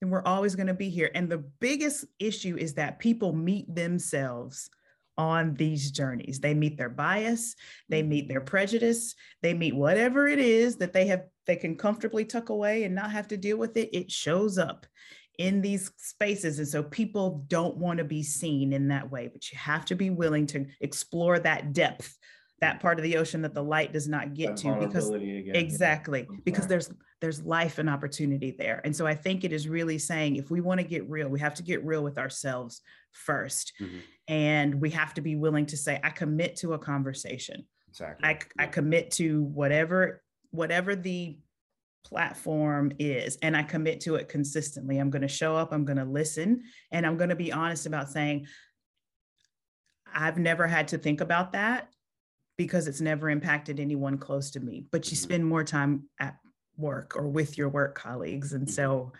[0.00, 1.10] then we're always going to be here.
[1.14, 4.70] And the biggest issue is that people meet themselves
[5.18, 6.40] on these journeys.
[6.40, 7.54] They meet their bias,
[7.88, 8.08] they mm-hmm.
[8.08, 12.48] meet their prejudice, they meet whatever it is that they have they can comfortably tuck
[12.48, 13.96] away and not have to deal with it.
[13.96, 14.86] It shows up
[15.38, 19.52] in these spaces and so people don't want to be seen in that way, but
[19.52, 22.16] you have to be willing to explore that depth
[22.60, 25.54] that part of the ocean that the light does not get to because again.
[25.54, 26.40] exactly okay.
[26.44, 26.90] because there's
[27.20, 28.80] there's life and opportunity there.
[28.84, 31.40] And so i think it is really saying if we want to get real we
[31.40, 32.80] have to get real with ourselves
[33.28, 33.98] 1st mm-hmm.
[34.28, 37.64] and we have to be willing to say i commit to a conversation.
[37.88, 38.28] Exactly.
[38.28, 41.38] I, I commit to whatever whatever the
[42.04, 44.98] platform is and i commit to it consistently.
[44.98, 47.86] I'm going to show up i'm going to listen and i'm going to be honest
[47.86, 48.46] about saying
[50.14, 51.88] i've never had to think about that
[52.56, 55.24] because it's never impacted anyone close to me but you mm-hmm.
[55.24, 56.36] spend more time at
[56.76, 59.16] work or with your work colleagues and so mm-hmm.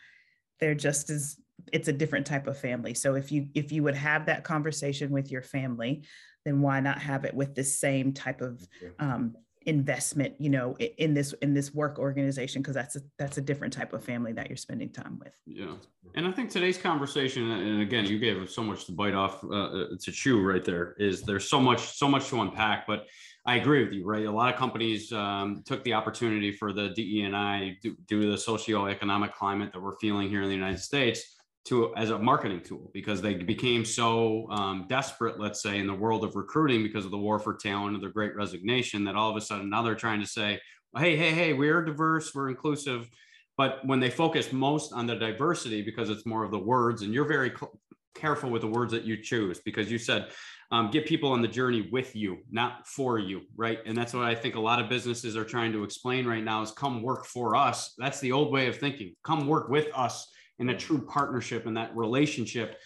[0.61, 1.37] they're just as
[1.73, 5.11] it's a different type of family so if you if you would have that conversation
[5.11, 6.05] with your family
[6.45, 8.67] then why not have it with the same type of
[8.99, 9.35] um,
[9.67, 13.73] investment you know in this in this work organization because that's a that's a different
[13.73, 15.35] type of family that you're spending time with.
[15.45, 15.75] Yeah.
[16.15, 19.49] And i think today's conversation and again you gave so much to bite off uh,
[19.49, 23.07] uh, to chew right there is there's so much so much to unpack but
[23.45, 24.27] i agree with you right?
[24.27, 28.31] A lot of companies um, took the opportunity for the de and i due to
[28.31, 31.36] the socio-economic climate that we're feeling here in the united states
[31.67, 35.95] to as a marketing tool because they became so um, desperate, let's say, in the
[35.95, 39.31] world of recruiting because of the war for talent or the great resignation that all
[39.31, 40.61] of a sudden now they're trying to say,
[40.97, 43.09] hey, hey, hey, we're diverse, we're inclusive.
[43.57, 47.13] But when they focus most on the diversity because it's more of the words, and
[47.13, 47.79] you're very cl-
[48.15, 50.29] careful with the words that you choose because you said,
[50.71, 53.79] um, get people on the journey with you, not for you, right?
[53.87, 56.63] And that's what I think a lot of businesses are trying to explain right now
[56.63, 57.95] is come work for us.
[57.99, 59.15] That's the old way of thinking.
[59.23, 62.79] Come work with us in a true partnership and that relationship.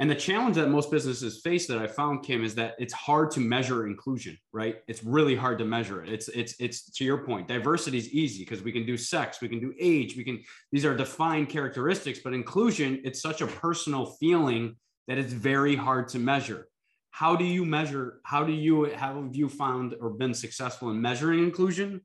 [0.00, 3.30] And the challenge that most businesses face that I found, Kim, is that it's hard
[3.32, 4.76] to measure inclusion, right?
[4.88, 6.08] It's really hard to measure it.
[6.08, 9.48] It's it's it's to your point, diversity is easy because we can do sex, we
[9.48, 14.06] can do age, we can these are defined characteristics, but inclusion, it's such a personal
[14.06, 16.68] feeling that it's very hard to measure.
[17.10, 18.20] How do you measure?
[18.24, 22.00] How do you have you found or been successful in measuring inclusion?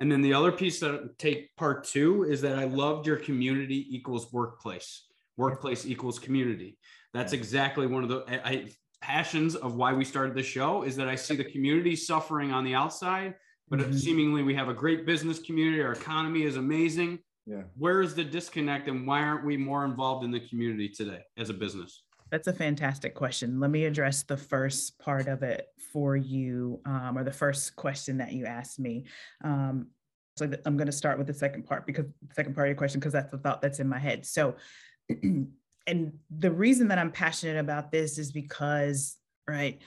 [0.00, 3.86] And then the other piece that take part two is that I loved your community
[3.94, 5.04] equals workplace.
[5.36, 6.78] Workplace equals community.
[7.12, 8.70] That's exactly one of the I,
[9.02, 12.64] passions of why we started the show is that I see the community suffering on
[12.64, 13.34] the outside,
[13.68, 13.92] but mm-hmm.
[13.92, 15.82] seemingly we have a great business community.
[15.82, 17.18] Our economy is amazing.
[17.46, 17.62] Yeah.
[17.76, 21.50] Where is the disconnect and why aren't we more involved in the community today as
[21.50, 22.02] a business?
[22.30, 23.58] That's a fantastic question.
[23.58, 28.18] Let me address the first part of it for you, um, or the first question
[28.18, 29.04] that you asked me.
[29.42, 29.88] Um,
[30.36, 32.76] so I'm going to start with the second part because the second part of your
[32.76, 34.24] question, because that's the thought that's in my head.
[34.24, 34.56] So,
[35.86, 39.80] and the reason that I'm passionate about this is because, right,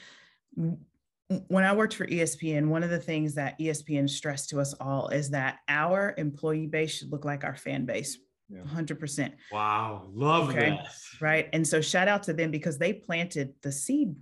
[0.55, 5.07] when I worked for ESPN, one of the things that ESPN stressed to us all
[5.09, 8.17] is that our employee base should look like our fan base,
[8.49, 8.61] yeah.
[8.61, 9.31] 100%.
[9.51, 10.07] Wow.
[10.13, 10.71] Love okay?
[10.71, 10.87] that.
[11.19, 11.49] Right.
[11.53, 14.15] And so shout out to them because they planted the seed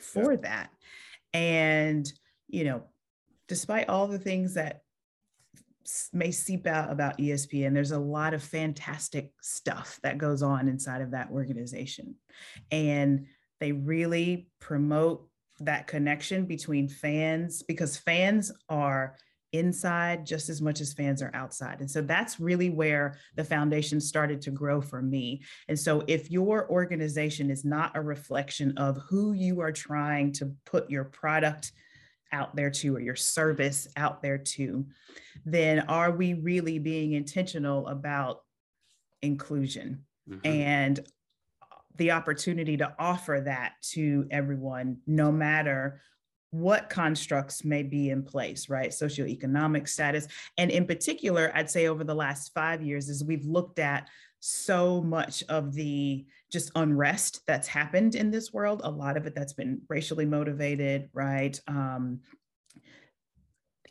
[0.00, 0.40] for yeah.
[0.42, 0.70] that.
[1.32, 2.10] And,
[2.48, 2.82] you know,
[3.46, 4.82] despite all the things that
[6.12, 11.00] may seep out about ESPN, there's a lot of fantastic stuff that goes on inside
[11.00, 12.14] of that organization.
[12.70, 13.26] And
[13.60, 15.28] they really promote
[15.60, 19.16] that connection between fans because fans are
[19.52, 21.80] inside just as much as fans are outside.
[21.80, 25.42] And so that's really where the foundation started to grow for me.
[25.68, 30.52] And so if your organization is not a reflection of who you are trying to
[30.66, 31.72] put your product
[32.32, 34.86] out there to or your service out there to,
[35.44, 38.42] then are we really being intentional about
[39.22, 40.46] inclusion mm-hmm.
[40.46, 41.00] and
[41.96, 46.00] the opportunity to offer that to everyone, no matter
[46.50, 48.90] what constructs may be in place, right?
[48.90, 50.26] Socioeconomic status.
[50.56, 54.08] And in particular, I'd say over the last five years, as we've looked at
[54.40, 59.34] so much of the just unrest that's happened in this world, a lot of it
[59.34, 61.60] that's been racially motivated, right?
[61.66, 62.20] Um,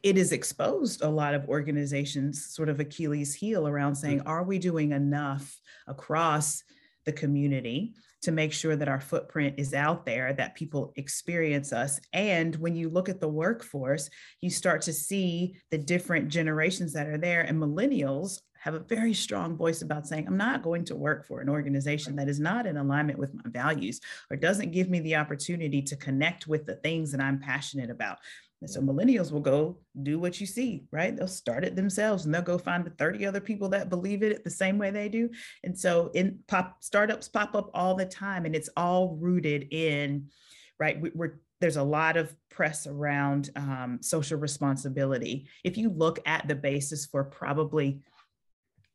[0.03, 4.28] it has exposed a lot of organizations sort of Achilles heel around saying, mm.
[4.28, 6.64] are we doing enough across
[7.05, 7.93] the community
[8.24, 11.99] to make sure that our footprint is out there, that people experience us.
[12.13, 14.09] And when you look at the workforce,
[14.41, 17.41] you start to see the different generations that are there.
[17.41, 21.41] And millennials have a very strong voice about saying, I'm not going to work for
[21.41, 25.15] an organization that is not in alignment with my values or doesn't give me the
[25.15, 28.18] opportunity to connect with the things that I'm passionate about.
[28.62, 31.16] And so millennials will go do what you see, right?
[31.16, 34.43] They'll start it themselves and they'll go find the 30 other people that believe it
[34.43, 35.30] the same way they do.
[35.64, 40.30] And so in pop startups pop up all the time and it's all rooted in,
[40.80, 40.99] right?
[40.99, 45.47] We, are there's a lot of press around um, social responsibility.
[45.64, 48.01] If you look at the basis for probably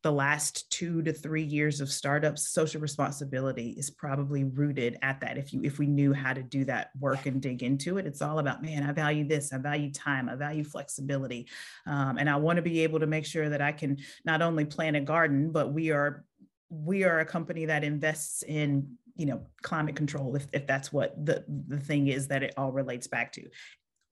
[0.03, 5.37] the last two to three years of startups social responsibility is probably rooted at that.
[5.37, 8.21] If you if we knew how to do that work and dig into it it's
[8.21, 9.53] all about man i value this.
[9.53, 10.29] I value time.
[10.29, 11.47] I value flexibility.
[11.87, 14.65] Um, and i want to be able to make sure that i can not only
[14.65, 16.25] plant a garden but we are
[16.69, 21.13] we are a company that invests in you know climate control if, if that's what
[21.25, 23.43] the the thing is that it all relates back to.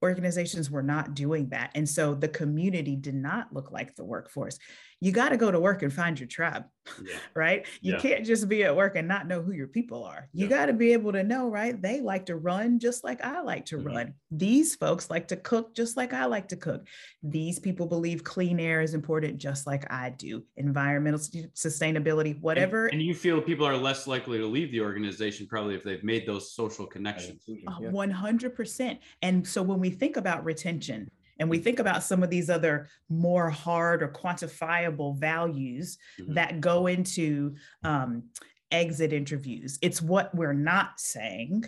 [0.02, 4.58] Organizations were not doing that and so the community did not look like the workforce
[5.02, 6.62] you got to go to work and find your tribe,
[7.04, 7.16] yeah.
[7.34, 7.66] right?
[7.80, 7.98] You yeah.
[7.98, 10.28] can't just be at work and not know who your people are.
[10.32, 10.56] You yeah.
[10.56, 11.82] got to be able to know, right?
[11.82, 13.88] They like to run just like I like to mm-hmm.
[13.88, 14.14] run.
[14.30, 16.86] These folks like to cook just like I like to cook.
[17.20, 20.44] These people believe clean air is important just like I do.
[20.56, 22.86] Environmental sustainability, whatever.
[22.86, 26.04] And, and you feel people are less likely to leave the organization probably if they've
[26.04, 27.42] made those social connections.
[27.66, 28.98] Uh, 100%.
[29.22, 31.10] And so when we think about retention,
[31.42, 36.34] and we think about some of these other more hard or quantifiable values mm-hmm.
[36.34, 38.22] that go into um,
[38.70, 39.76] exit interviews.
[39.82, 41.64] It's what we're not saying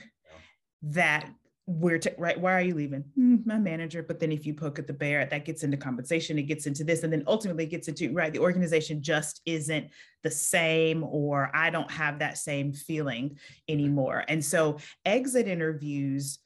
[0.82, 1.28] that
[1.66, 4.78] we're t- right why are you leaving mm, my manager but then if you poke
[4.78, 7.88] at the bear that gets into compensation it gets into this and then ultimately gets
[7.88, 9.88] into right the organization just isn't
[10.22, 16.38] the same or i don't have that same feeling anymore and so exit interviews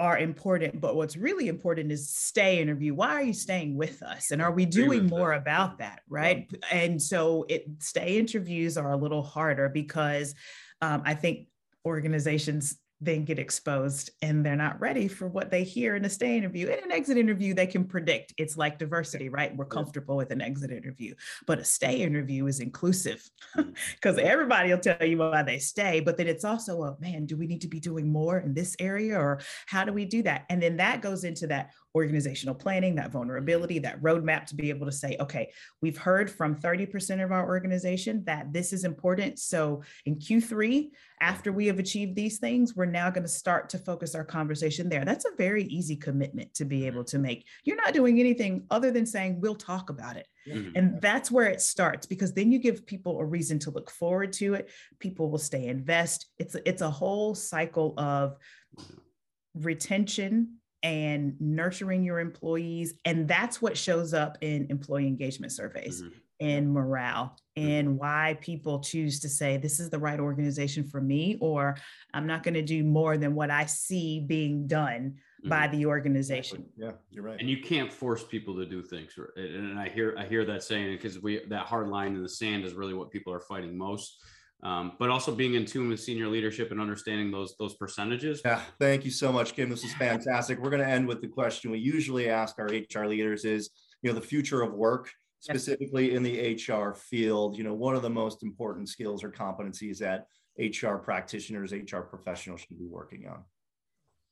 [0.00, 2.94] are important, but what's really important is stay interview.
[2.94, 4.30] Why are you staying with us?
[4.30, 5.42] And are we doing more that.
[5.42, 6.00] about that?
[6.08, 6.50] Right.
[6.50, 6.58] Yeah.
[6.72, 10.34] And so it stay interviews are a little harder because
[10.80, 11.48] um, I think
[11.84, 16.36] organizations then get exposed and they're not ready for what they hear in a stay
[16.36, 16.68] interview.
[16.68, 19.56] In an exit interview, they can predict it's like diversity, right?
[19.56, 21.14] We're comfortable with an exit interview,
[21.46, 24.22] but a stay interview is inclusive because mm.
[24.22, 26.00] everybody will tell you why they stay.
[26.00, 28.76] But then it's also a man, do we need to be doing more in this
[28.78, 30.44] area or how do we do that?
[30.50, 34.86] And then that goes into that organizational planning, that vulnerability, that roadmap to be able
[34.86, 39.38] to say, okay, we've heard from 30% of our organization that this is important.
[39.38, 43.78] So in Q3, after we have achieved these things, we're now going to start to
[43.78, 45.04] focus our conversation there.
[45.04, 47.46] That's a very easy commitment to be able to make.
[47.64, 50.26] You're not doing anything other than saying, we'll talk about it.
[50.48, 50.76] Mm-hmm.
[50.76, 54.32] And that's where it starts because then you give people a reason to look forward
[54.34, 54.70] to it.
[54.98, 56.26] People will stay invest.
[56.38, 58.36] It's it's a whole cycle of
[59.54, 62.94] retention and nurturing your employees.
[63.04, 66.14] And that's what shows up in employee engagement surveys mm-hmm.
[66.40, 67.68] and morale mm-hmm.
[67.68, 71.76] and why people choose to say, this is the right organization for me, or
[72.14, 75.48] I'm not going to do more than what I see being done mm-hmm.
[75.48, 76.64] by the organization.
[76.76, 77.38] Yeah, you're right.
[77.38, 79.12] And you can't force people to do things.
[79.36, 82.64] And I hear, I hear that saying because we, that hard line in the sand
[82.64, 84.16] is really what people are fighting most
[84.62, 88.42] um, but also being in tune with senior leadership and understanding those those percentages.
[88.44, 89.70] Yeah, thank you so much, Kim.
[89.70, 90.58] This is fantastic.
[90.58, 93.70] We're going to end with the question we usually ask our HR leaders: is
[94.02, 97.56] you know the future of work, specifically in the HR field.
[97.56, 100.26] You know, what are the most important skills or competencies that
[100.58, 103.44] HR practitioners, HR professionals should be working on?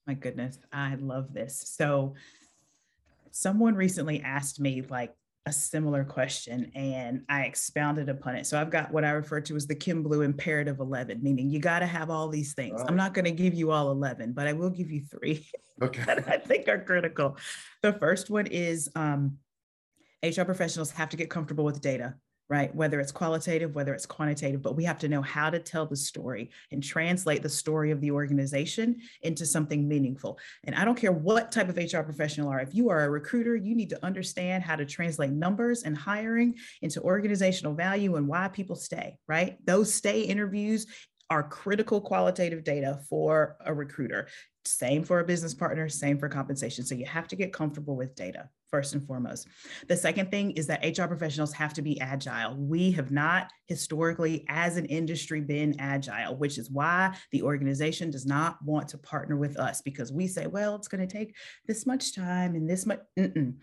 [0.07, 1.61] My goodness, I love this.
[1.74, 2.14] So,
[3.31, 5.14] someone recently asked me like
[5.49, 8.46] a similar question and I expounded upon it.
[8.46, 11.59] So I've got what I refer to as the Kim Blue imperative 11, meaning you
[11.59, 12.80] got to have all these things.
[12.80, 12.86] Right.
[12.88, 15.46] I'm not going to give you all 11, but I will give you three
[15.82, 16.05] okay.
[16.05, 17.36] that I think are critical.
[17.82, 19.38] The first one is um,
[20.22, 22.14] HR professionals have to get comfortable with data.
[22.49, 22.74] Right?
[22.74, 25.96] Whether it's qualitative, whether it's quantitative, but we have to know how to tell the
[25.96, 30.38] story and translate the story of the organization into something meaningful.
[30.64, 32.61] And I don't care what type of HR professional are.
[32.61, 36.55] If you are a recruiter, you need to understand how to translate numbers and hiring
[36.80, 39.59] into organizational value and why people stay, right?
[39.66, 40.86] Those stay interviews
[41.31, 44.29] are critical qualitative data for a recruiter.
[44.64, 46.85] Same for a business partner, same for compensation.
[46.85, 49.49] So you have to get comfortable with data first and foremost.
[49.89, 52.55] The second thing is that HR professionals have to be agile.
[52.57, 58.26] We have not historically, as an industry, been agile, which is why the organization does
[58.26, 61.35] not want to partner with us because we say, well, it's going to take
[61.66, 63.01] this much time and this much.
[63.18, 63.55] Mm-mm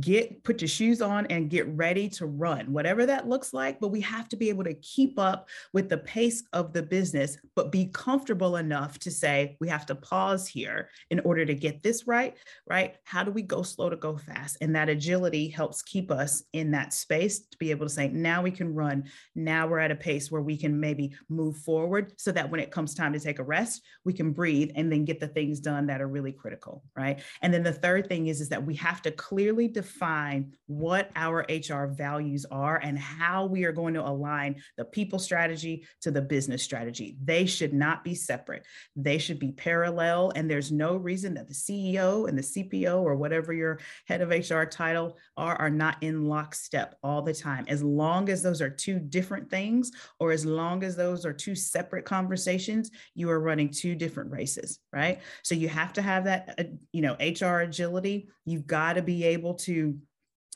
[0.00, 3.88] get put your shoes on and get ready to run whatever that looks like but
[3.88, 7.72] we have to be able to keep up with the pace of the business but
[7.72, 12.06] be comfortable enough to say we have to pause here in order to get this
[12.06, 12.36] right
[12.66, 12.96] right?
[13.04, 14.58] How do we go slow to go fast?
[14.60, 18.42] And that agility helps keep us in that space to be able to say now
[18.42, 19.04] we can run.
[19.34, 22.70] Now we're at a pace where we can maybe move forward so that when it
[22.70, 25.86] comes time to take a rest we can breathe and then get the things done
[25.86, 27.22] that are really critical right?
[27.42, 31.46] And then the third thing is is that we have to clearly define what our
[31.48, 36.20] HR values are and how we are going to align the people strategy to the
[36.20, 37.16] business strategy.
[37.22, 38.66] They should not be separate.
[38.96, 40.32] They should be parallel.
[40.34, 44.30] And there's no reason that the CEO and the CPO or whatever your head of
[44.30, 47.64] HR title are, are not in lockstep all the time.
[47.68, 51.54] As long as those are two different things, or as long as those are two
[51.54, 55.20] separate conversations, you are running two different races, right?
[55.44, 58.28] So you have to have that, uh, you know, HR agility.
[58.44, 59.98] You've got to be able to to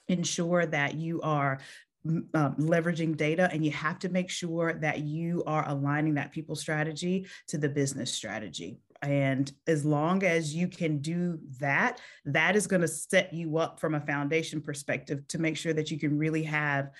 [0.08, 1.60] ensure that you are
[2.06, 6.56] um, leveraging data and you have to make sure that you are aligning that people
[6.56, 8.78] strategy to the business strategy.
[9.02, 13.78] And as long as you can do that that is going to set you up
[13.78, 16.90] from a foundation perspective to make sure that you can really have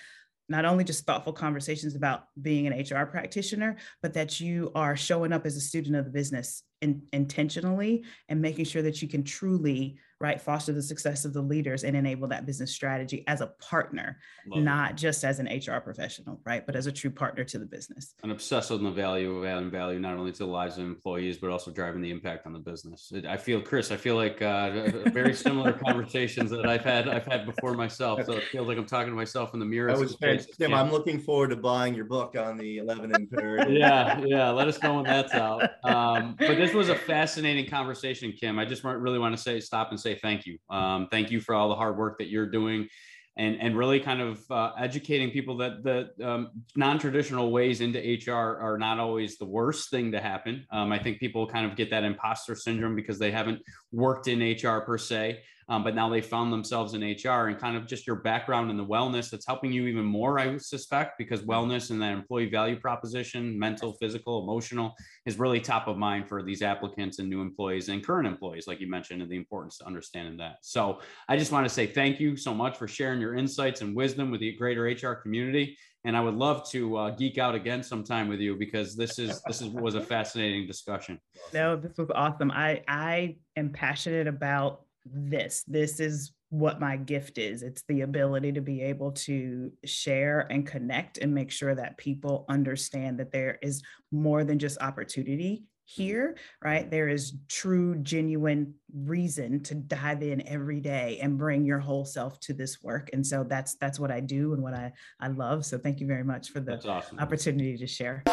[0.49, 5.31] not only just thoughtful conversations about being an HR practitioner, but that you are showing
[5.31, 9.23] up as a student of the business in, intentionally and making sure that you can
[9.23, 13.47] truly right foster the success of the leaders and enable that business strategy as a
[13.59, 14.17] partner
[14.47, 14.97] Love not it.
[14.97, 18.15] just as an hr professional right but as a true partner to the business.
[18.23, 21.37] And obsessed on the value of adding value not only to the lives of employees
[21.37, 23.11] but also driving the impact on the business.
[23.27, 27.45] I feel chris i feel like uh, very similar conversations that i've had i've had
[27.45, 28.23] before myself.
[28.25, 30.15] So it feels like i'm talking to myself in the mirror I was
[30.57, 34.67] Tim, i'm looking forward to buying your book on the 11 imperative yeah yeah let
[34.69, 35.69] us know when that's out.
[35.83, 38.59] Um, but this was a fascinating conversation kim.
[38.59, 40.57] I just really want to say stop and say say thank you.
[40.69, 42.87] Um, thank you for all the hard work that you're doing
[43.35, 48.59] and, and really kind of uh, educating people that the um, non-traditional ways into HR
[48.61, 50.65] are not always the worst thing to happen.
[50.71, 53.61] Um, I think people kind of get that imposter syndrome because they haven't
[53.91, 57.77] worked in HR per se um, but now they found themselves in HR and kind
[57.77, 61.41] of just your background in the wellness that's helping you even more, I suspect, because
[61.41, 64.93] wellness and that employee value proposition, mental, physical, emotional,
[65.25, 68.79] is really top of mind for these applicants and new employees and current employees, like
[68.79, 70.57] you mentioned, and the importance to understanding that.
[70.61, 73.95] So I just want to say thank you so much for sharing your insights and
[73.95, 75.77] wisdom with the greater HR community.
[76.05, 79.41] And I would love to uh, geek out again sometime with you because this is
[79.47, 81.17] this is was a fascinating discussion.
[81.53, 82.51] No, this was awesome.
[82.51, 85.63] I I am passionate about this.
[85.67, 87.63] This is what my gift is.
[87.63, 92.45] It's the ability to be able to share and connect and make sure that people
[92.47, 93.81] understand that there is
[94.11, 96.89] more than just opportunity here, right?
[96.89, 102.39] There is true, genuine reason to dive in every day and bring your whole self
[102.41, 103.09] to this work.
[103.13, 105.65] And so that's that's what I do and what I I love.
[105.65, 107.19] So thank you very much for the awesome.
[107.19, 108.23] opportunity to share.